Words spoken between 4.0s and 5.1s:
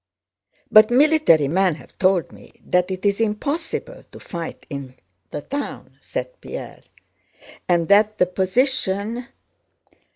to fight in